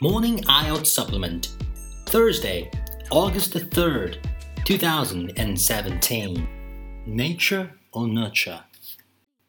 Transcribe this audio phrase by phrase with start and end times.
[0.00, 1.56] Morning IELTS Supplement,
[2.06, 2.70] Thursday,
[3.10, 4.24] August the 3rd,
[4.64, 6.48] 2017.
[7.04, 8.62] Nature or Nurture?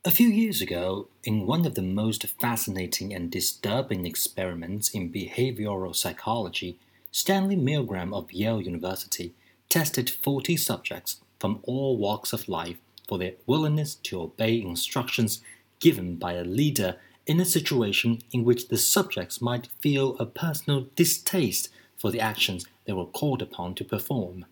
[0.03, 5.95] A few years ago, in one of the most fascinating and disturbing experiments in behavioral
[5.95, 6.79] psychology,
[7.11, 9.35] Stanley Milgram of Yale University
[9.69, 12.77] tested 40 subjects from all walks of life
[13.07, 15.41] for their willingness to obey instructions
[15.79, 16.95] given by a leader
[17.29, 22.65] in a situation in which the subjects might feel a personal distaste for the actions
[22.85, 24.47] they were called upon to perform.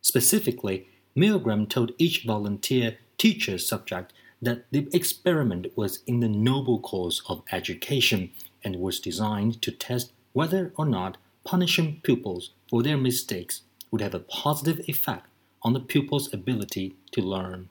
[0.00, 7.20] Specifically, Milgram told each volunteer teacher subject that the experiment was in the noble cause
[7.28, 8.30] of education
[8.64, 13.60] and was designed to test whether or not punishing pupils for their mistakes
[13.90, 15.26] would have a positive effect
[15.60, 17.68] on the pupils' ability to learn.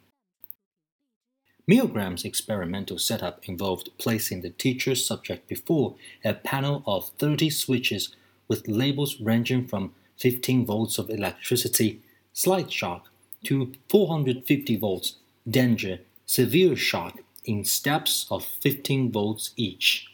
[1.69, 5.93] Milgram's experimental setup involved placing the teacher's subject before
[6.25, 8.15] a panel of 30 switches
[8.47, 12.01] with labels ranging from 15 volts of electricity,
[12.33, 13.11] slight shock,
[13.43, 15.17] to 450 volts,
[15.47, 20.07] danger, severe shock, in steps of 15 volts each.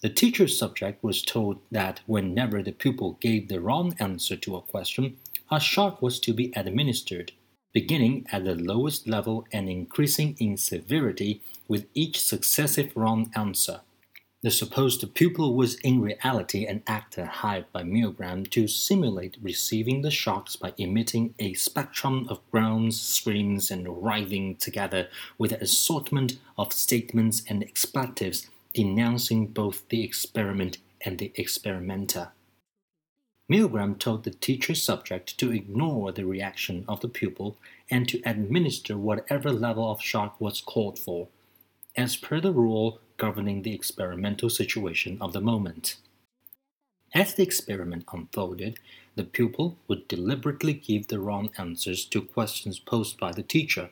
[0.00, 4.62] The teacher's subject was told that whenever the pupil gave the wrong answer to a
[4.62, 5.18] question,
[5.50, 7.32] a shock was to be administered
[7.74, 13.80] beginning at the lowest level and increasing in severity with each successive wrong answer.
[14.42, 20.10] The supposed pupil was in reality an actor hired by Milgram to simulate receiving the
[20.10, 25.08] shocks by emitting a spectrum of groans, screams, and writhing together
[25.38, 32.28] with an assortment of statements and expletives denouncing both the experiment and the experimenter.
[33.50, 37.58] Milgram told the teacher subject to ignore the reaction of the pupil
[37.90, 41.28] and to administer whatever level of shock was called for,
[41.94, 45.96] as per the rule governing the experimental situation of the moment.
[47.14, 48.80] As the experiment unfolded,
[49.14, 53.90] the pupil would deliberately give the wrong answers to questions posed by the teacher,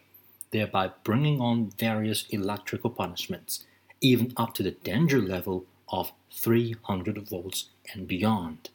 [0.51, 3.65] thereby bringing on various electrical punishments,
[4.01, 8.71] even up to the danger level of 300 volts and beyond.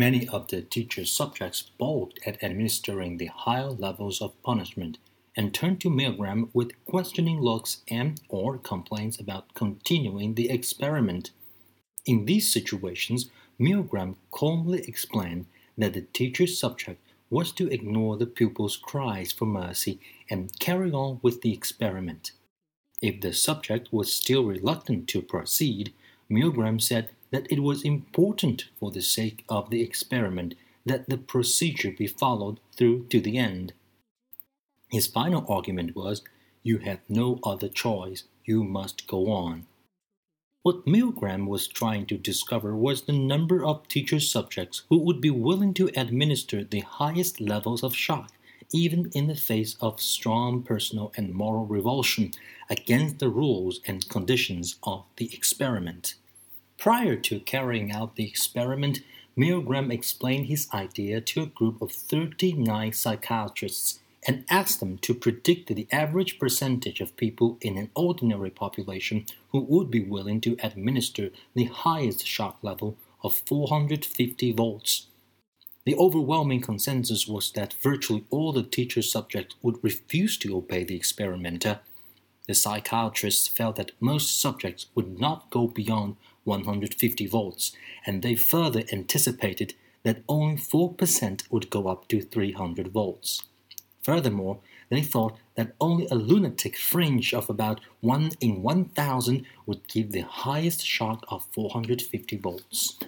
[0.00, 4.96] Many of the teacher's subjects balked at administering the higher levels of punishment
[5.36, 11.32] and turned to Milgram with questioning looks and or complaints about continuing the experiment.
[12.06, 13.28] In these situations,
[13.60, 15.44] Milgram calmly explained
[15.76, 20.00] that the teacher's subject was to ignore the pupil's cries for mercy
[20.30, 22.32] and carry on with the experiment.
[23.02, 25.92] If the subject was still reluctant to proceed,
[26.30, 30.54] Milgram said that it was important for the sake of the experiment
[30.84, 33.72] that the procedure be followed through to the end.
[34.90, 36.22] His final argument was
[36.62, 39.66] you have no other choice, you must go on.
[40.62, 45.30] What Milgram was trying to discover was the number of teacher subjects who would be
[45.30, 48.32] willing to administer the highest levels of shock,
[48.72, 52.32] even in the face of strong personal and moral revulsion
[52.68, 56.14] against the rules and conditions of the experiment.
[56.80, 59.00] Prior to carrying out the experiment,
[59.36, 65.68] Milgram explained his idea to a group of 39 psychiatrists and asked them to predict
[65.68, 71.28] the average percentage of people in an ordinary population who would be willing to administer
[71.54, 75.08] the highest shock level of 450 volts.
[75.84, 80.96] The overwhelming consensus was that virtually all the teacher subjects would refuse to obey the
[80.96, 81.80] experimenter.
[82.50, 87.70] The psychiatrists felt that most subjects would not go beyond 150 volts,
[88.04, 93.44] and they further anticipated that only 4% would go up to 300 volts.
[94.02, 94.58] Furthermore,
[94.88, 100.22] they thought that only a lunatic fringe of about 1 in 1000 would give the
[100.22, 102.98] highest shock of 450 volts.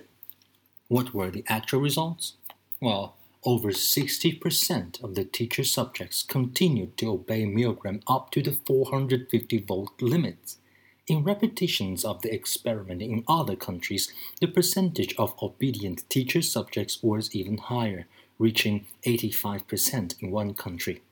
[0.86, 2.34] What were the actual results?
[2.80, 9.58] Well, over 60% of the teacher subjects continued to obey Milgram up to the 450
[9.58, 10.58] volt limits.
[11.08, 17.34] In repetitions of the experiment in other countries, the percentage of obedient teacher subjects was
[17.34, 18.06] even higher,
[18.38, 21.02] reaching 85% in one country.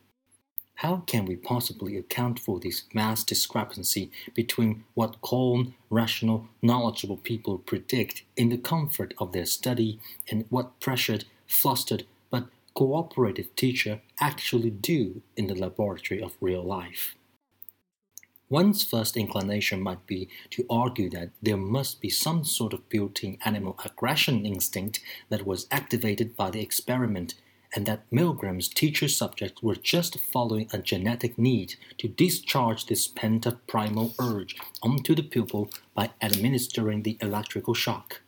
[0.77, 7.59] How can we possibly account for this vast discrepancy between what calm, rational, knowledgeable people
[7.59, 9.99] predict in the comfort of their study
[10.31, 12.05] and what pressured, flustered,
[12.81, 17.15] cooperative teacher actually do in the laboratory of real life?
[18.49, 23.23] One's first inclination might be to argue that there must be some sort of built
[23.23, 24.99] in animal aggression instinct
[25.29, 27.35] that was activated by the experiment,
[27.75, 33.47] and that Milgram's teacher subjects were just following a genetic need to discharge this pent
[33.47, 38.23] up primal urge onto the pupil by administering the electrical shock.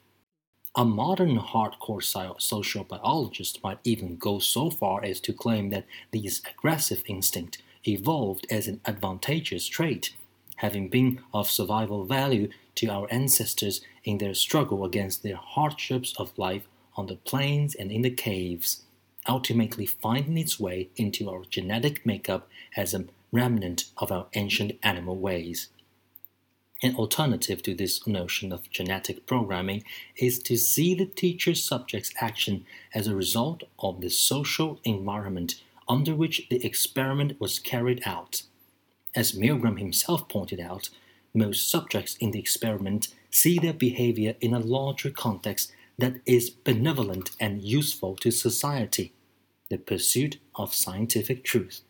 [0.75, 7.03] A modern hardcore sociobiologist might even go so far as to claim that this aggressive
[7.07, 10.17] instinct evolved as an advantageous trait,
[10.57, 16.39] having been of survival value to our ancestors in their struggle against the hardships of
[16.39, 16.67] life
[16.97, 18.85] on the plains and in the caves,
[19.29, 25.19] ultimately finding its way into our genetic makeup as a remnant of our ancient animal
[25.19, 25.69] ways.
[26.84, 29.84] An alternative to this notion of genetic programming
[30.17, 36.14] is to see the teacher subject's action as a result of the social environment under
[36.14, 38.43] which the experiment was carried out.
[39.14, 40.88] As Milgram himself pointed out,
[41.32, 47.31] most subjects in the experiment see their behavior in a larger context that is benevolent
[47.38, 49.12] and useful to society
[49.70, 51.81] the pursuit of scientific truth.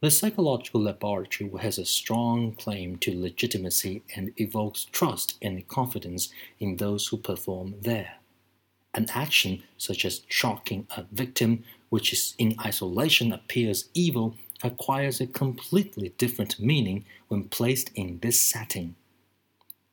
[0.00, 6.76] The psychological laboratory has a strong claim to legitimacy and evokes trust and confidence in
[6.76, 8.14] those who perform there.
[8.94, 15.26] An action such as shocking a victim, which is in isolation appears evil, acquires a
[15.26, 18.94] completely different meaning when placed in this setting.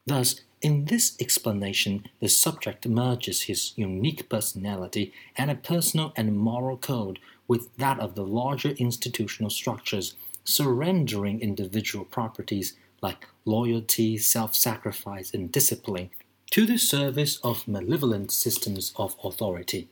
[0.06, 6.78] Thus, in this explanation, the subject merges his unique personality and a personal and moral
[6.78, 15.34] code with that of the larger institutional structures, surrendering individual properties like loyalty, self sacrifice,
[15.34, 16.10] and discipline
[16.52, 19.90] to the service of malevolent systems of authority.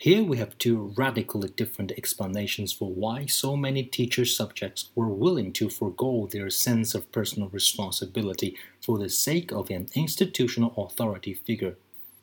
[0.00, 5.52] Here we have two radically different explanations for why so many teacher subjects were willing
[5.54, 11.74] to forego their sense of personal responsibility for the sake of an institutional authority figure.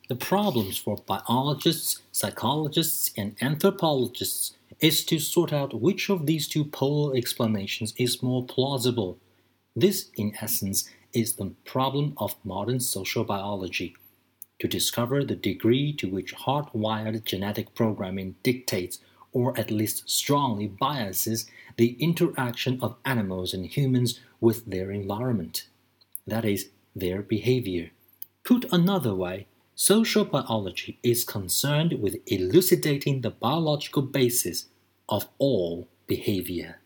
[0.08, 6.64] The problems for biologists, psychologists, and anthropologists is to sort out which of these two
[6.64, 9.18] polar explanations is more plausible.
[9.74, 13.92] This, in essence, is the problem of modern sociobiology.
[14.60, 18.98] To discover the degree to which hardwired genetic programming dictates,
[19.32, 25.68] or at least strongly biases, the interaction of animals and humans with their environment,
[26.26, 27.90] that is, their behavior.
[28.44, 34.68] Put another way, Sociobiology is concerned with elucidating the biological basis
[35.06, 36.80] of all behavior.